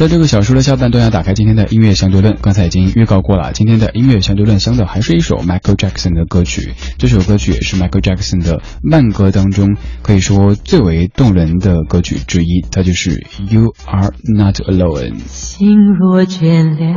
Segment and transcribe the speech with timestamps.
[0.00, 15.18] 在这个小说的下半段要打开今天的音乐相对论，刚才已经预告过了，今天的音乐相对论相的还是一首 Michael Jackson 的歌曲，这首歌曲也是 Michael Jackson 的慢歌当中可以说最为动人的歌曲之一，它就是 You Are Not Alone。
[15.26, 16.96] 心若倦了，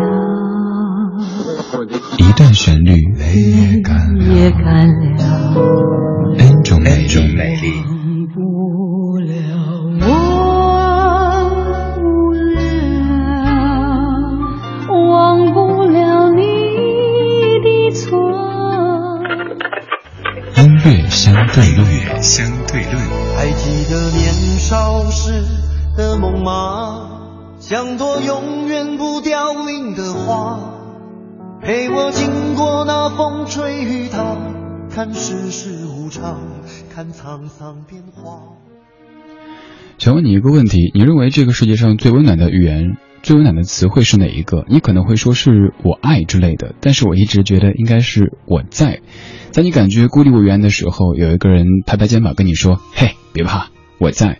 [2.20, 5.04] 一段旋律泪也干了
[6.38, 7.06] ，N 种美
[27.66, 30.60] 像朵永远不凋零的花，
[31.62, 34.36] 陪我经过那风吹雨打，
[34.90, 36.42] 看世事无常，
[36.94, 38.58] 看沧桑变化。
[39.98, 42.98] 想问你一个问题：你认为这个世界上最温暖的语言？
[43.22, 44.66] 最温暖的词汇是哪一个？
[44.68, 49.00] 你可能会说是我爱之类的，但是我一直觉得应该是我在。
[49.52, 53.68] 在你感觉孤立无援的时候，有一个人拍拍肩膀跟你说：“嘿，别怕，
[54.00, 54.40] 我在。”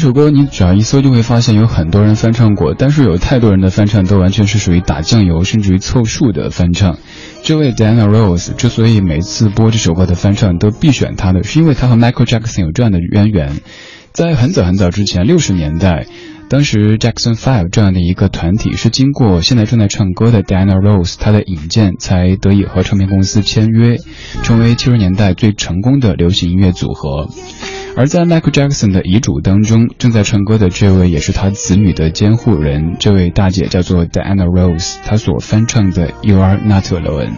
[0.00, 6.96] 这首歌你只要一搜就会发现有很多人翻唱过，但是有太多人的翻唱都完全是属于打酱油甚至于凑数的翻唱。
[7.42, 13.60] 这位 Diana Rose 之所以每次播这首歌的翻唱都必选她的，是因为她和 Michael Jackson 有这样的渊源。
[14.12, 16.06] 在很早很早之前，六十年代，
[16.48, 23.98] 当时 Jackson Five 这样的一个团体是经过现在正在唱歌的 Diana Rose 她的引荐，才得以和唱片公司签约，
[24.42, 27.28] 成为七十年代最成功的流行音乐组合。
[27.96, 37.34] 而在 Michael Jackson 的遗嘱当中，正在唱歌的这位也是他子女的监护人，这位大姐叫做 Diana Rose，她所翻唱的 You Are Not Alone。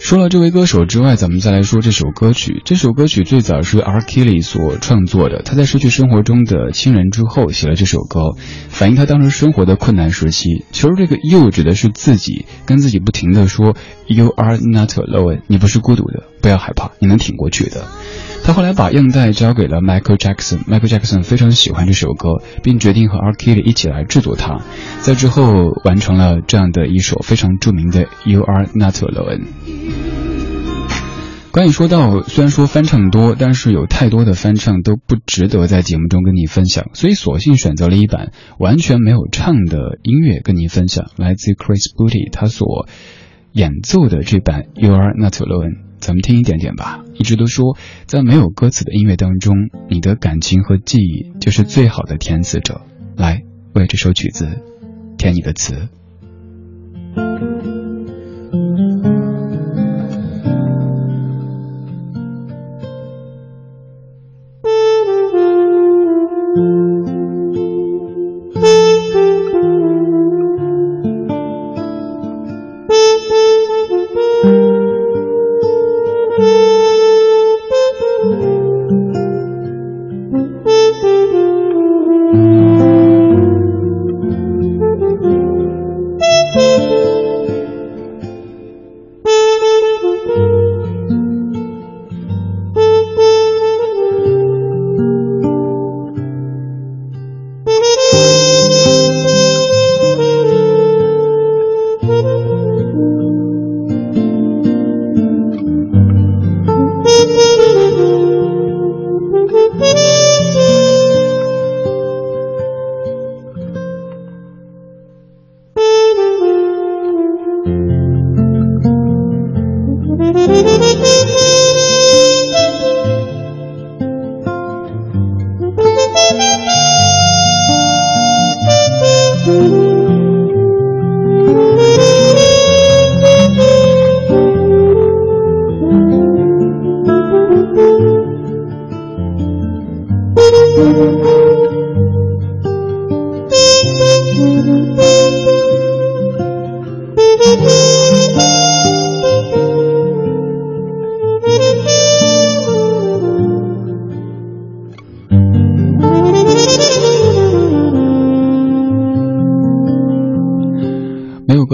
[0.00, 2.60] 说了这位歌手之外，咱们再来说这首歌曲。
[2.66, 4.00] 这首歌曲最早是 R.
[4.00, 8.36] Kelly 所创作的，他在失去生活中的亲人之后写了这首歌，
[8.68, 10.66] 反映他当时生活的困难时期。
[10.72, 13.74] 其实这个 You 指的是自己，跟自己不停的说
[14.06, 17.86] You are not alone，你不是孤独的，不要害怕，你能挺过去的。
[18.46, 23.32] 他后来把样带交给了 Michael Jackson，Michael Jackson 非常喜欢这首歌，并决定和 R.
[23.32, 24.60] Kelly 一起来制作它，
[25.00, 29.46] 在之后完成了这样的一首非常著名的 You Are Not Alone。
[31.52, 42.86] 关于说到，虽然说翻唱多，但是有太多的翻唱都不值得在节目中跟你分享，所以索性选择了一版完全没有唱的音乐跟你分享，来自 Chris Booty 他所
[43.52, 45.93] 演奏的这版 You Are Not Alone。
[46.04, 47.02] 咱们听一点点吧。
[47.14, 49.56] 一直都说，在没有歌词的音乐当中，
[49.88, 52.82] 你的感情和记忆就是最好的填词者。
[53.16, 53.42] 来，
[53.72, 54.46] 为这首曲子
[55.16, 55.88] 填你的词。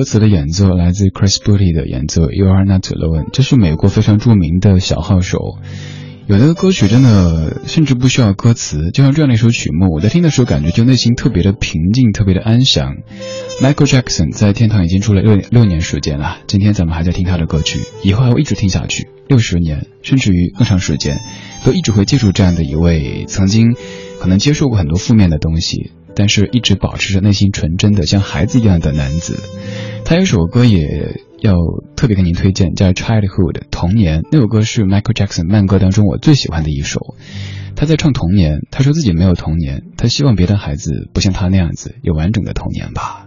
[0.00, 5.58] 歌词的演奏来自 Chris Booty 的演奏 You Are Not Alone，这是美国非常著名的小号手。
[6.26, 12.94] 有的歌曲真的甚至不需要歌词，就像这样的一首曲目，我在听的时候感觉就内心特别的平静，特别的安详。
[13.60, 21.18] Michael Jackson 在天堂已经出了六六年时间了，今天咱们还在听他的歌曲，以后还会一直听下去，六十年甚至于更长时间，
[21.62, 23.76] 都一直会记住这样的一位曾经
[24.18, 29.38] 可能接受过很多负面的东西，但是一直保持着内心纯真的像孩子一样的男子。
[30.04, 31.54] 他有首歌也要
[31.96, 34.22] 特别给您推荐，叫《Childhood》童年。
[34.32, 37.14] 那首歌是 Michael Jackson 慢歌当中我最喜欢的一首。
[37.76, 43.26] 他在唱童年，他说自己没有童年，他希望别的孩子不像他那样子有完整的童年吧。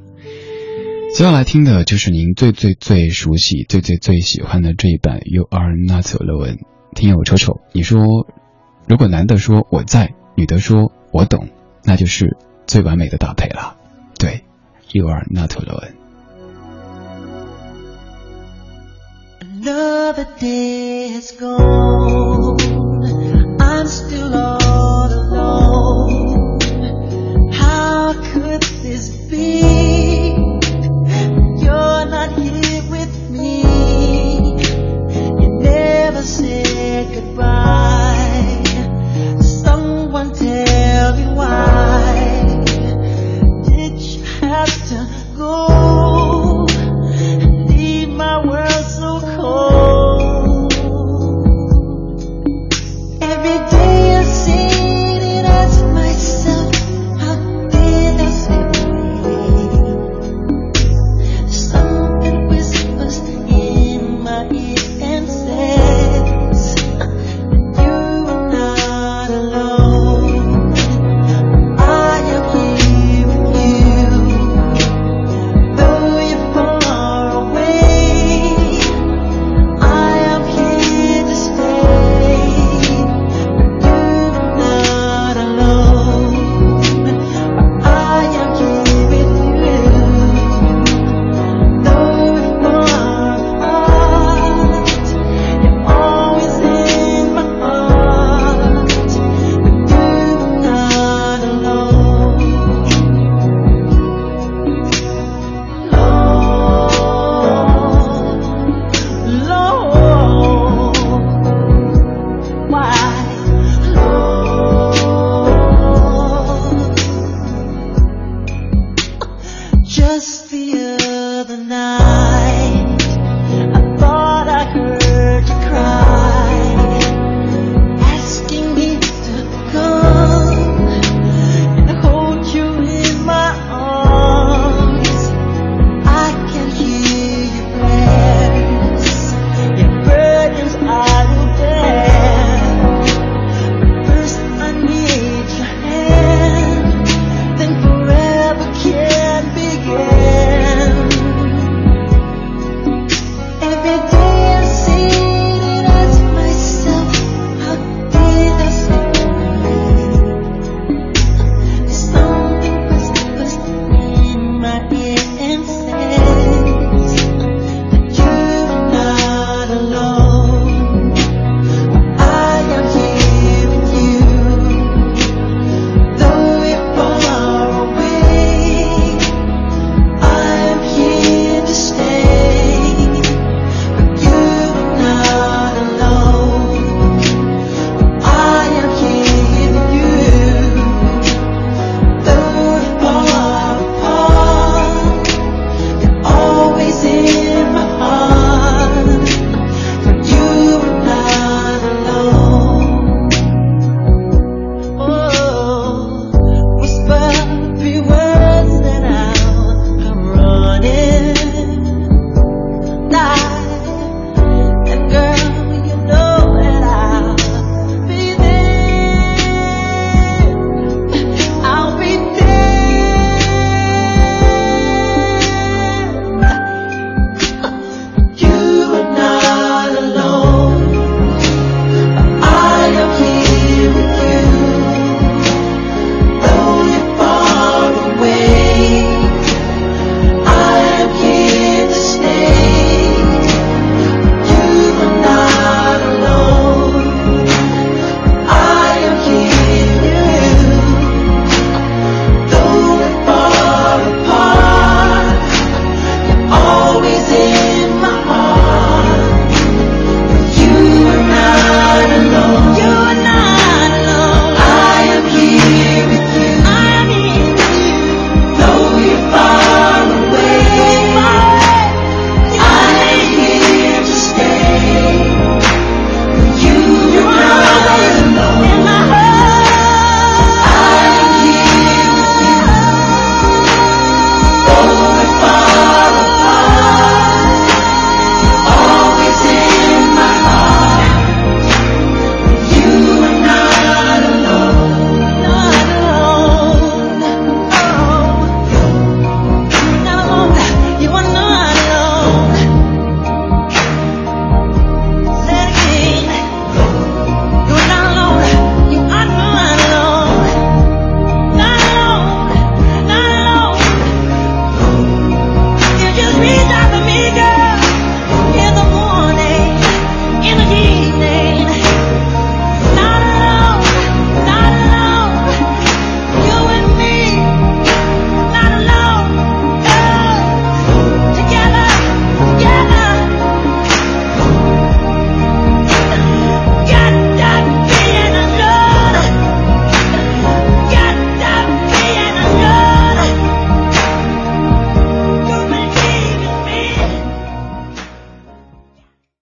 [1.16, 6.58] 接下来听的就是您最最最熟悉、最最最喜欢的这一版《You Are Not Alone》。
[6.96, 8.28] 听友瞅瞅，你说
[8.88, 11.50] 如果男的说我在，女的说我懂，
[11.84, 12.36] 那就是
[12.68, 13.76] 最完美的搭配了。
[14.18, 14.44] 对
[14.92, 15.94] ，You Are Not Alone。
[19.42, 22.43] Another day has gone.